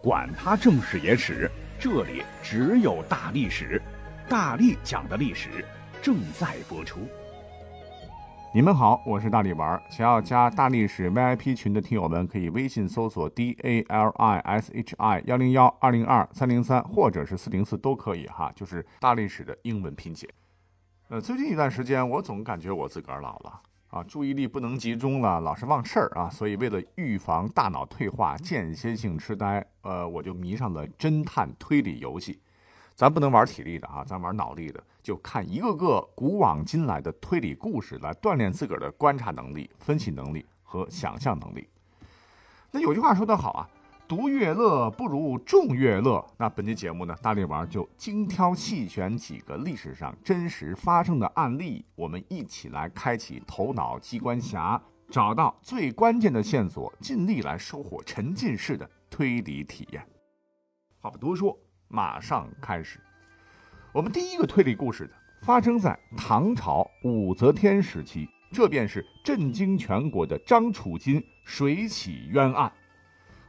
[0.00, 3.82] 管他正史野史，这里只有大历史，
[4.28, 5.64] 大力讲的历史
[6.00, 7.00] 正在播出。
[8.54, 9.80] 你们好，我是大力丸。
[9.90, 20.28] 想要加大历史 VIP 群的听友们，可以微信搜索 D A L I S H I 幺零幺二零二三零三，或者是四零四都可以哈，就是大历史的英文拼写。
[21.08, 23.60] 呃，最近一段时间，我总感觉我自个儿老了。
[23.88, 32.38] 啊，注意力不能集中了，老是忘事儿啊，所以为了预防大脑退化、间歇性痴呆，呃，我就迷上了侦探推理游戏。
[32.94, 41.66] 咱不能玩体力的啊，咱玩脑力的，就看一个个古往今来的推理故事，来锻炼自个儿的观察能力、分析能力和想象能力。
[42.70, 43.68] 那有句话说的好啊。
[44.08, 46.24] 独乐乐不如众乐乐。
[46.38, 54.80] 那本期节目呢，大力丸就精挑细选几个历史上真实发生的案例，我们一起来开启头脑机关匣，
[55.10, 60.02] 找到最关键的线索，尽力来收获沉浸式的推理体验。
[61.00, 61.54] 话不多说，
[61.88, 62.98] 马上开始。
[63.92, 72.72] 我们第一个推理故事的，发生在唐朝武则天时期，这便是震惊全国的张楚金水洗冤案。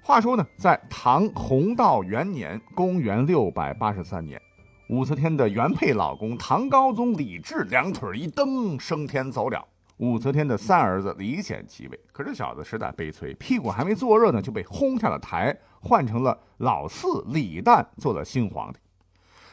[0.02, 4.41] 话说呢，在唐弘道元年（公元六百八十三年），
[4.89, 9.64] 武则天的原配老公唐高宗李治两腿一蹬，升天走了。
[9.97, 18.80] 武则天的三儿子李显继位，可这小子实在悲催，屁股还没坐热呢，就被轰下了台，换成了老四李旦做了新皇帝。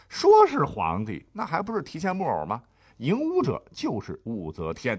[0.08, 2.62] 说是皇帝，那还不是提线木偶吗？
[2.98, 4.98] 迎武者就是武则天。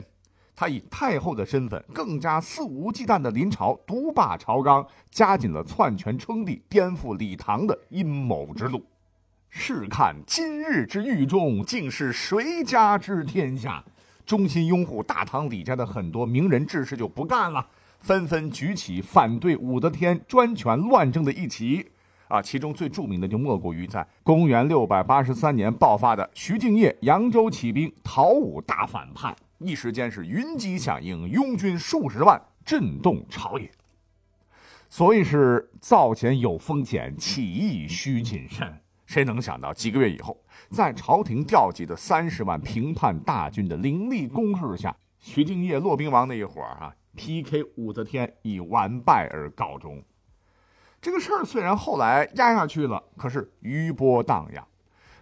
[0.59, 8.83] 他以太后的身份，更加肆无忌惮地临朝，独霸朝纲，加紧了篡权称帝、颠覆李唐的阴谋之路。
[9.49, 13.83] 试看今日之狱中，竟是谁家之天下？
[14.25, 17.67] 忠心拥护大唐李家的很多名人志士就不干了，
[17.99, 21.87] 纷纷举起反对武则天专权乱政的一旗。
[22.27, 29.35] 啊，其中最著名的就莫过于在公元六百八十三年爆发的徐敬业扬州起兵讨武大反叛。
[29.59, 33.71] 一时间是云集响应，拥军数十万，震动朝野。
[34.89, 38.81] 所以是造钱有风险，起义需谨慎。
[39.05, 40.37] 谁能想到几个月以后，
[40.69, 50.03] 在朝廷调集的三十万平叛大军的凌厉攻势下，徐敬业、骆宾王那一伙儿啊，PK 武则天以完败而告终。
[51.01, 54.67] 这个事儿虽然后来压下去了，可是余波荡漾。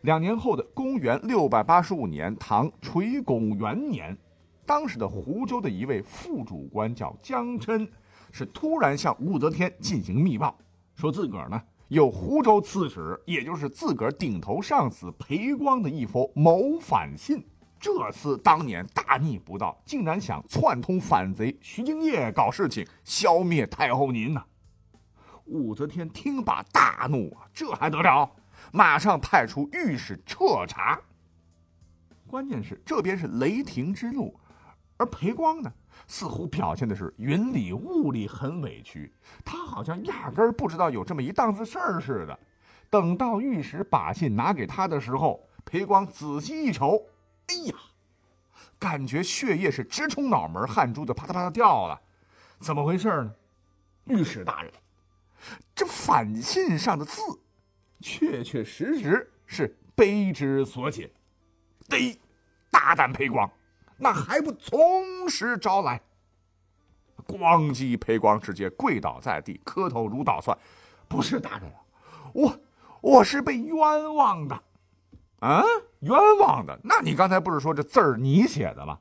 [0.01, 4.17] 两年后的公元六百八十五年，唐垂拱元年。
[4.65, 7.87] 当时的湖州的一位副主官叫江琛，
[8.31, 10.57] 是突然向武则天进行密报，
[10.95, 17.45] 说自个儿呢有湖州刺史，也就是自个儿顶头上司裴光的一封谋反信。
[17.79, 24.43] 这厮当年大逆不道，竟然想串通反贼徐敬业搞事情，消灭太后您呐！
[25.45, 28.31] 武则天听罢大怒啊，这还得了？
[28.71, 30.99] 马上派出御史彻查。
[32.25, 34.33] 关键是这边是雷霆之怒。
[34.97, 35.71] 而裴光呢，
[36.07, 39.11] 似乎表现的是云里雾里，很委屈。
[39.43, 42.39] 他好像压根儿不知道有这么一档子事儿似的。
[42.89, 47.07] 等到御史把信拿给他的时候，裴光仔细一瞅，
[47.47, 47.75] 哎呀，
[48.79, 51.99] 感觉血液是直冲脑门，汗珠子啪嗒啪嗒掉了。
[52.59, 53.33] 怎么回事呢？
[54.05, 54.71] 御史大人，
[55.75, 57.21] 这反信上的字，
[57.99, 61.11] 确确实实是卑之所写。
[61.89, 62.17] 得，
[62.71, 63.51] 大胆裴光！
[63.97, 66.01] 那还不从实招来？
[67.27, 67.97] 咣叽！
[67.97, 70.55] 裴光直接跪倒在地，磕头如捣蒜。
[71.07, 71.71] 不是大人，
[72.33, 72.59] 我
[73.01, 74.63] 我是被冤枉的。
[75.39, 75.63] 啊，
[76.01, 76.79] 冤枉的？
[76.83, 78.99] 那你刚才不是说这字儿你写的吗？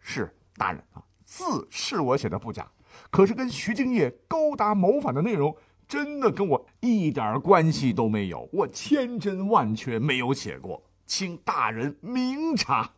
[0.00, 2.66] 是大人啊，字是我写的不假，
[3.10, 5.56] 可是跟徐敬业勾搭谋反的内容，
[5.86, 8.48] 真的跟我一点关系都没有。
[8.52, 12.90] 我千真万确没有写过，请大人明察。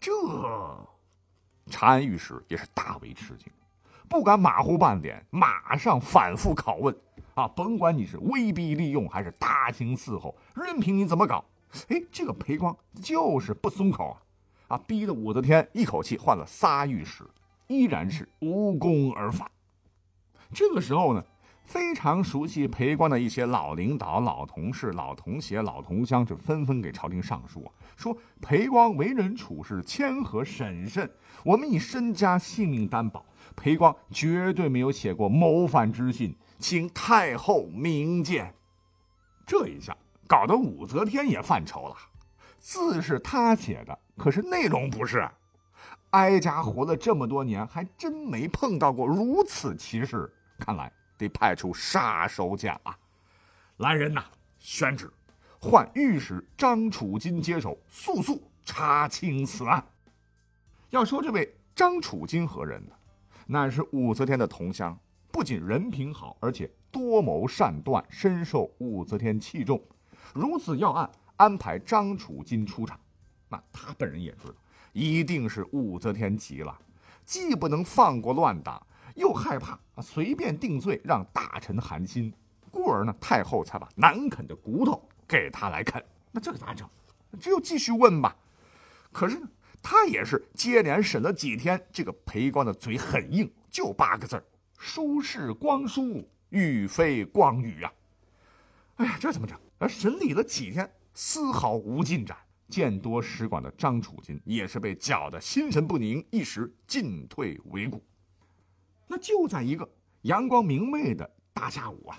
[0.00, 0.12] 这
[1.66, 3.50] 长安御史也是大为吃惊，
[4.08, 6.94] 不敢马虎半点，马上反复拷问
[7.34, 7.48] 啊！
[7.48, 11.44] 甭管你是威逼利诱还是大刑伺候，任凭你怎么搞，
[11.88, 14.10] 哎，这个裴光就是不松口
[14.68, 14.76] 啊！
[14.76, 17.24] 啊，逼得武则天一口气换了仨御史，
[17.68, 19.50] 依然是无功而返。
[20.52, 21.24] 这个时候呢？
[21.70, 31.08] 非常熟悉裴光的一些老领导、老同事、老同学、老同乡，就纷纷给朝廷上书啊，说裴光为人处事谦和审慎，
[31.44, 33.24] 我们以身家性命担保，
[33.54, 38.52] 裴光绝对没有写过谋反之信，请太后明鉴。
[39.46, 39.96] 这一下
[40.26, 41.94] 搞得武则天也犯愁了，
[42.58, 45.24] 字是他写的，可是内容不是。
[46.10, 50.28] 哀家活了这么多年，还真没碰到过如此奇事，
[50.58, 50.92] 看来。
[51.20, 52.96] 得派出杀手锏啊！
[53.76, 54.24] 来人呐，
[54.58, 55.12] 宣旨，
[55.60, 59.84] 唤御史张楚金接手，速速查清此案。
[60.88, 62.94] 要说这位张楚金何人呢？
[63.46, 64.98] 乃是武则天的同乡，
[65.30, 69.82] 不仅人品好，而且多谋善断，深受武则天器重。
[70.32, 72.98] 如此要案，安排张楚金出场，
[73.48, 74.54] 那他本人也知道，
[74.92, 76.78] 一定是武则天急了，
[77.24, 78.80] 既不能放过乱党，
[79.14, 82.32] 又害怕随便定罪让大臣寒心，
[82.70, 86.02] 故而呢，太后才把难啃的骨头给他来啃。
[86.32, 86.88] 那这个咋整？
[87.38, 88.36] 只有继续问吧。
[89.12, 89.48] 可是呢，
[89.82, 94.44] 他也是接连审了几天，这个裴光的嘴很硬，就八个字儿：
[94.78, 97.92] 书是光书，语非光语啊。
[98.96, 99.58] 哎呀，这怎么整？
[99.78, 102.36] 而审理了几天，丝毫无进展。
[102.68, 108.00] 见多识广的张楚金也是被搅得心神不宁，一时进退维谷。
[109.12, 109.86] 那就在一个
[110.22, 112.16] 阳光明媚的大下午啊，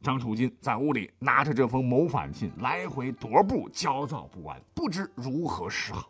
[0.00, 6.08] 张楚金在屋里拿着这封谋反信，来回踱步，焦躁不安，不知如何是好。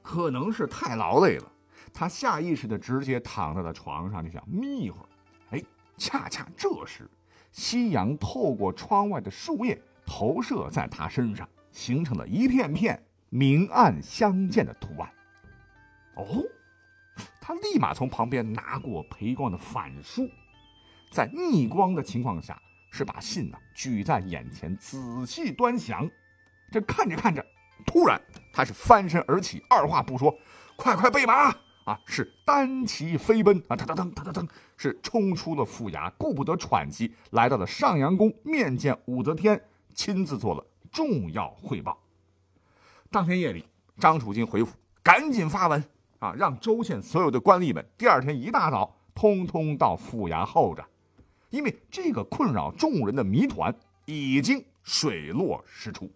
[0.00, 1.52] 可能是太劳累了，
[1.92, 5.08] 他下意识的直接躺在了床上，就想眯一会儿。
[5.50, 5.62] 哎，
[5.98, 7.06] 恰恰这时，
[7.52, 9.78] 夕阳透过窗外的树叶。
[10.08, 15.12] 投射在他身上，形成了一片片明暗相间的图案。
[16.14, 16.42] 哦，
[17.46, 20.28] 他立马从旁边拿过裴光的反书，
[21.12, 22.60] 在逆光的情况下，
[22.90, 26.10] 是把信呢举在眼前仔细端详。
[26.72, 27.46] 这看着看着，
[27.86, 28.20] 突然
[28.52, 30.36] 他是翻身而起，二话不说，
[30.76, 31.54] 快快备马
[31.84, 31.96] 啊！
[32.04, 33.76] 是单骑飞奔啊！
[33.76, 39.62] 噔噔噔噔噔噔，是冲出了府衙，顾不得喘息，来到了上阳宫面见武则天。
[39.94, 41.96] 亲自做了重要汇报。
[43.08, 43.64] 当天夜里，
[44.00, 45.84] 张楚金回府，赶紧发文
[46.18, 50.84] 啊，让州县所有的官吏们第二天一大早通通到府衙候着，
[51.50, 53.74] 因为这个困扰众人的谜团
[54.04, 56.10] 已经水落石出。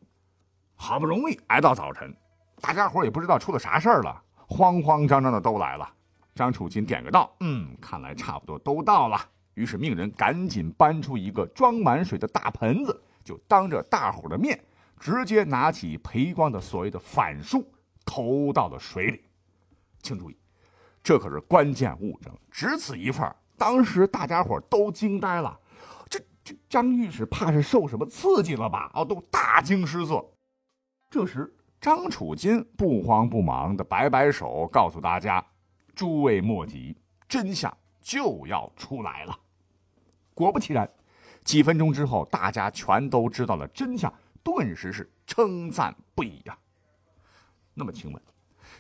[0.75, 2.15] 好不容易挨到早晨，
[2.61, 5.89] 大家伙也不知道出了啥事儿了，慌慌张张的都来了。
[6.35, 9.21] 张楚金点个到，嗯，看来差不多都到了，
[9.55, 13.03] 于是命人赶紧搬出一个装满水的大盆子。
[13.23, 14.59] 就当着大伙的面，
[14.99, 17.63] 直接拿起裴光的所谓的反书
[18.07, 19.21] 投到了水里。
[20.03, 20.37] 请注意，
[21.03, 25.59] 这可是关键物证，只此一份当时大家伙都惊呆了，
[26.09, 28.91] 这这张御史怕是受什么刺激了吧？
[28.95, 30.25] 哦，都大惊失色。
[31.11, 35.45] 这时，张楚金不慌不忙的摆摆手，告诉大家
[35.95, 36.97] ：“诸位莫急，
[37.29, 39.39] 真相就要出来了。”
[40.35, 40.91] 果不其然。
[41.43, 44.13] 几分钟之后，大家全都知道了真相，
[44.43, 46.57] 顿时是称赞不已呀。
[47.73, 48.23] 那么，请问，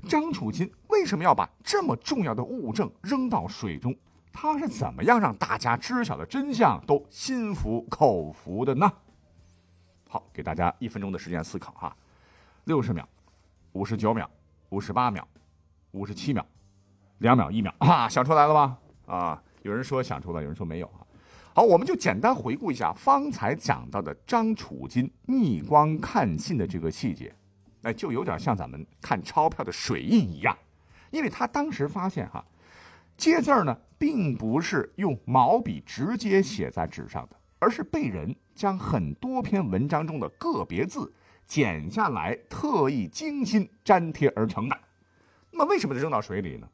[0.06, 3.94] 张楚金为什么要把这么重要的物证扔到水中？
[4.32, 8.90] 他是怎么样让大家知晓的真相都心服口服的呢？
[10.08, 11.96] 好，给大家一分钟的时间思考哈，
[12.64, 13.08] 六十秒，
[13.72, 14.28] 五十九秒，
[14.70, 15.26] 五十八秒，
[15.92, 16.44] 五十七秒，
[17.18, 18.78] 两秒，一秒啊，想出来了吧？
[19.06, 21.06] 啊，有人说想出来，有人说没有啊。
[21.52, 27.34] 好，我们就简单回顾一下方才讲到的张楚金逆光看信的这个细节，
[27.80, 30.56] 那就有点像咱们看钞票的水印一样，
[31.10, 32.44] 因为他当时发现哈，
[33.16, 41.12] 接字儿呢并不是用毛笔直接写在纸上的，而是被人将很多篇文章中的个别字
[41.46, 44.78] 剪下来，特意精心粘贴而成的。
[45.50, 46.68] 那么为什么扔到水里呢？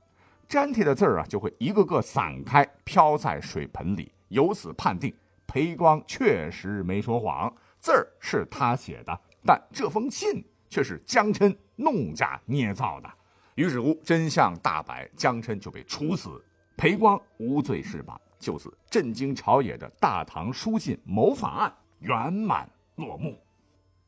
[0.49, 4.13] 粘贴的字儿啊就会一个个散开，飘在水盆里。
[4.29, 5.13] 由此判定，
[5.47, 13.11] 裴光确实没说谎，字儿是他写的，但这封信却是江琛弄假捏造的。
[13.57, 16.45] 于是乎，真相大白，江琛就被处死，
[16.77, 23.35] 裴光无罪释放，就此震惊朝野的大唐书信谋反案圆满落幕。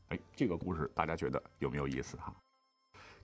[0.09, 2.31] 哎，这个故事大家觉得有没有意思哈？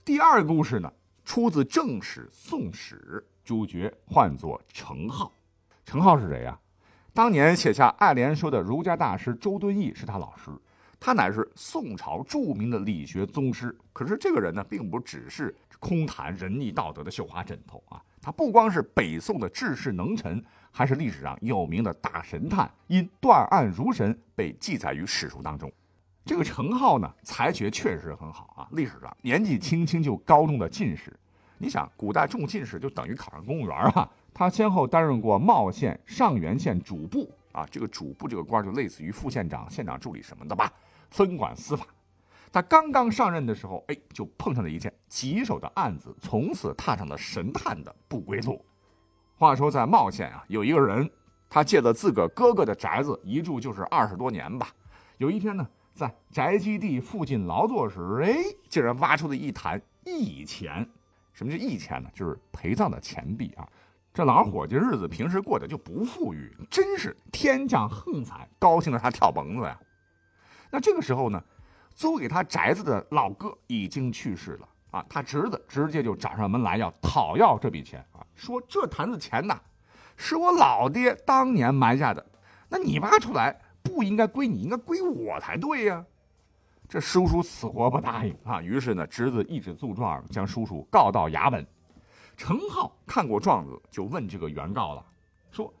[0.03, 0.91] 第二个故事呢，
[1.23, 5.29] 出自正史《宋史》，主角唤作程颢。
[5.85, 6.59] 程颢是谁呀？
[7.13, 10.49] 当年写下《爱莲说》的儒家大师周敦颐是他老师，
[10.99, 13.77] 他乃是宋朝著名的理学宗师。
[13.93, 25.71] 可是这个人呢，并不只是空谈仁义道德的绣花枕头啊，他不光是北宋的治世能臣，还是历史上有名的大神探，因断案如神被记载于史书当中。
[26.25, 31.15] 这个程颢呢，才学确实很好啊，历史上年纪轻轻就高中的进士。
[31.57, 34.09] 你想，古代中进士就等于考上公务员啊。
[34.33, 40.73] 他先后担任过茂县、上元县主簿啊，这个主簿这个官就类似于副县长、县长助理什么的吧，
[41.09, 41.85] 分管司法。
[42.55, 48.63] 他刚刚上任的时候，哎，就碰上了一件棘手的案子，从此踏上了神探的不归路。
[49.35, 51.11] 话说在茂县啊，有一个人，
[51.49, 54.69] 他借了自个哥哥的宅子，一住就是二十多年吧。
[55.17, 58.37] 有一天呢，在宅基地附近劳作时，哎，
[58.69, 60.89] 竟然挖出了一坛义钱。
[61.33, 62.09] 什么叫义钱呢？
[62.13, 63.67] 就是陪葬的钱币啊。
[64.13, 69.77] 这老伙计日子平时过得就不富裕，真是天降横财，高兴的他跳蹦子呀。
[70.71, 71.43] 那这个时候呢，
[71.95, 79.59] 租给他宅子的老哥已经去世了啊，他侄子直接就找上门来要讨要这笔钱啊，说这坛子钱呐。
[80.17, 82.25] 是我老爹当年埋下的，
[82.69, 86.05] 那你挖出来不应该归你，应该归我才对呀。
[86.87, 91.65] 这叔叔死活不答应啊，于是呢，侄子一纸诉状将叔叔告到衙门。
[92.37, 95.05] 程浩看过状子，就问这个原告了，
[95.51, 95.73] 说：“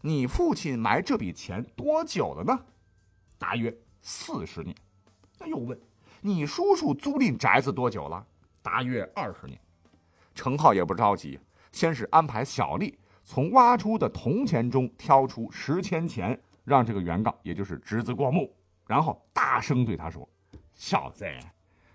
[0.00, 2.58] 你父亲埋这笔钱多久了呢？”
[3.38, 4.74] 大约四十年。
[5.38, 5.78] 那又问
[6.20, 8.26] ：“你叔叔租赁宅子多久了？”
[8.62, 9.58] 大约二十年。
[10.34, 11.38] 程浩也不着急，
[11.72, 12.98] 先是安排小丽。
[13.24, 18.54] 从挖出的铜钱中挑出十千钱，让这个原告，也就是侄子过目，
[18.86, 20.28] 然后大声对他说
[20.74, 21.26] ：“小子，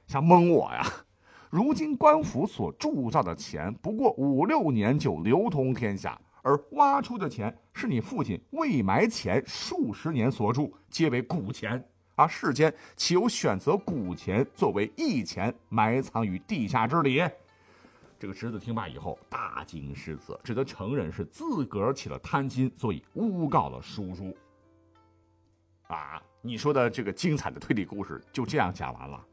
[0.08, 0.86] 想蒙我呀？
[1.50, 11.82] 如今官府所铸造的钱，不过五六年就流通天下，而挖出的钱是你父亲未埋前数十年所铸，皆为古钱。
[12.22, 17.24] 啊，世间岂有选择古钱作为义钱埋藏于地下之理？”
[18.20, 24.38] 这个侄子听罢以后大惊失色，只得承认是自个儿起了贪心，所以诬告了叔叔。
[25.88, 29.28] 啊，你说的这个精彩的推理故事就这样讲完了。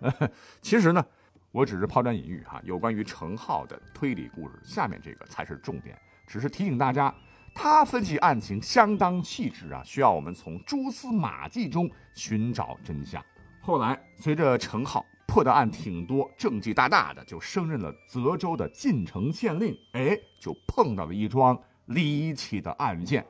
[0.60, 1.02] 其实呢，
[1.50, 5.98] 我只是抛砖引玉哈，有关于程浩的推理故事，下面这个才是重点。
[6.26, 7.14] 只是提醒大家，
[7.54, 13.24] 他分析案情相当细致啊，需要我们从蛛丝马迹中寻找真相。
[13.62, 15.04] 后来随着程浩。
[15.26, 19.76] 破的案挺多，政绩大大的，就升任了泽州的晋城县令。
[19.94, 23.26] 哎，就碰到了一桩离奇的案件。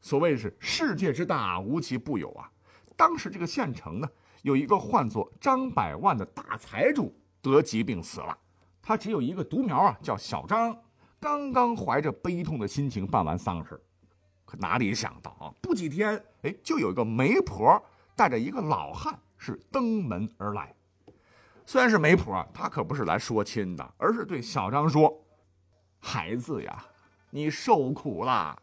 [0.00, 2.50] 所谓是世界之大，无奇不有啊。
[2.96, 4.08] 当时这个县城呢，
[4.40, 8.38] 有一个唤作张百万的大财主得疾病死了，
[8.80, 10.74] 他只有一个独苗啊，叫小张。
[11.20, 13.80] 刚刚怀着悲痛的心情办完丧事，
[14.44, 17.82] 可哪里想到啊，不几天，哎，就有一个媒婆
[18.14, 20.74] 带着一个老汉是登门而来。
[21.66, 25.12] 虽然是媒婆，她可不是来说亲的，而是对小张说
[26.00, 26.84] ：“孩子呀，
[27.30, 28.56] 你受苦了。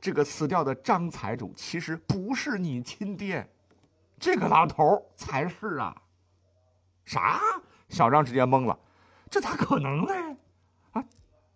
[0.00, 3.48] 这个死掉的张财主其实不是你亲爹，
[4.18, 5.96] 这个老头才是啊。”
[7.06, 7.40] 啥？
[7.88, 8.78] 小张直接懵了，
[9.30, 10.33] 这咋可能呢？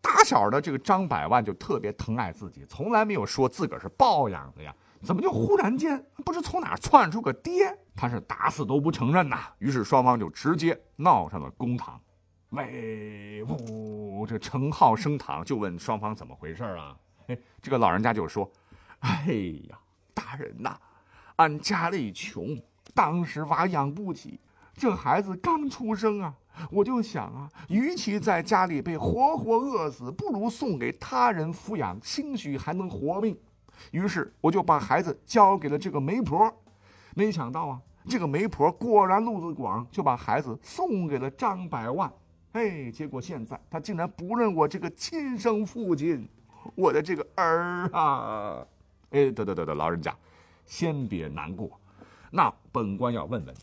[0.09, 4.75] 打小的这个张百万就特别疼爱自己，从来没有说自个儿是抱养的呀。
[5.03, 7.79] 怎么就忽然间不知从哪窜出个爹？
[7.95, 9.39] 他是打死都不承认呐！
[9.59, 12.01] 于是双方就直接闹上了公堂。
[12.51, 16.97] 喂，呜，这程浩升堂就问双方怎么回事啊？
[17.29, 18.51] 哎，这个老人家就说
[19.01, 19.27] ：“哎
[19.69, 19.79] 呀，
[20.15, 20.77] 大人呐，
[21.37, 22.61] 俺家里穷，
[22.95, 24.41] 当时娃养不起，
[24.79, 26.33] 这孩子刚出生啊，
[26.71, 33.37] 我就想啊，与其在家里被活活饿死，不如送给他人抚养，兴许还能活命。”
[33.91, 36.53] 于是我就把孩子交给了这个媒婆，
[37.15, 42.11] 没想到啊，这个媒婆果然路子广，就把孩子送给了张百万。
[42.53, 46.29] 哎，结果现在他竟然不认我这个亲生父亲，
[46.75, 48.67] 我的这个儿啊！
[49.11, 50.15] 哎，得得得得，老人家，
[50.67, 51.71] 先别难过。
[52.31, 53.55] 那本官要问问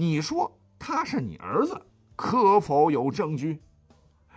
[0.00, 1.78] 你，说他是你儿子，
[2.16, 3.60] 可否有证据？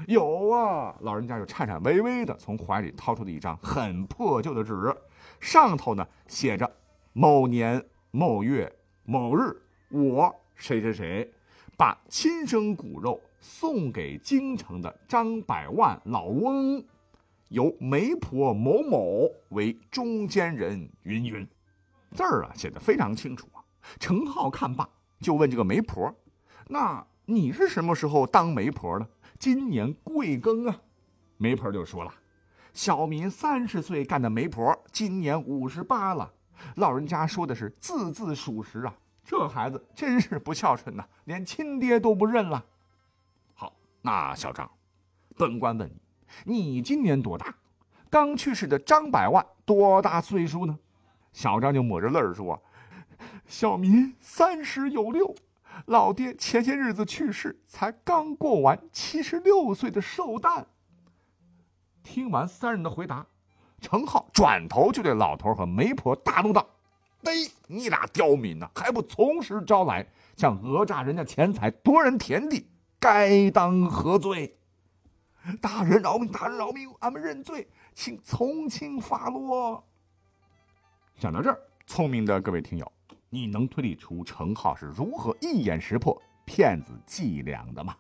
[0.07, 4.93] 有啊，老人家就颤颤巍巍的从怀里掏出了一张很破旧的纸，
[5.39, 6.69] 上头呢写着
[7.13, 8.69] “某年某月
[9.05, 9.55] 某日，
[9.87, 11.33] 我谁谁谁，
[11.77, 16.83] 把亲生骨肉送给京城的张百万老翁，
[17.47, 21.47] 由媒婆某某为中间人，云云。”
[22.11, 23.63] 字儿啊写的非常清楚啊。
[23.99, 24.87] 程浩看罢，
[25.23, 26.13] 就问这个媒婆
[26.67, 29.07] ：“那你是什么时候当媒婆的？”
[29.39, 30.81] 今年贵庚啊？
[31.37, 32.13] 媒婆就说了
[32.73, 36.31] ：“小民三十岁干的媒婆，今年五十八了。”
[36.75, 38.93] 老人家说的是字字属实啊！
[39.25, 42.63] 这孩子真是不孝顺呐，连亲爹都不认了。
[43.53, 44.69] 好，那小张，
[45.35, 45.89] 本官问
[46.45, 47.53] 你，你今年多大？
[48.09, 50.77] 刚去世的张百万多大岁数呢？
[51.33, 52.61] 小张就抹着泪儿说
[53.53, 55.35] ：“小民三十有六。”
[55.85, 60.65] 老爹前些日子去世，才刚过完七十六岁的寿诞。
[62.01, 63.27] 听完三人的回答，
[63.79, 66.67] 程浩转头就对老头和媒婆大怒道
[67.25, 67.31] ：“哎，
[67.67, 72.67] 你俩刁民呐，还不从实招来，想讹诈人家钱财，夺人田地，
[72.99, 74.57] 该当何罪？”
[75.61, 76.31] 大人饶命！
[76.31, 76.91] 大人饶命！
[77.01, 77.67] 俺们认罪。
[77.93, 79.85] 请从轻发落。
[81.19, 82.91] 讲到这儿，聪明的各位听友，
[83.33, 87.95] 你能推理出程浩是如何一眼识破骗子伎俩的吗？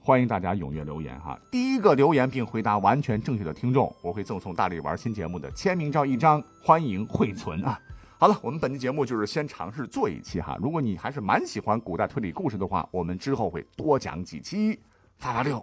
[0.00, 1.38] 欢迎大家踊跃留言哈！
[1.50, 7.78] 第一个留言并回答完全正确的听众，我会赠送大力丸新节目的签名照一张，欢迎惠存啊！
[8.18, 10.56] 好了，我们本期节目就是先尝试做一期哈。
[10.58, 14.80] 如果你还是蛮喜欢古代推理故事的话，我们之后会多讲几期。
[15.18, 15.62] 发发六。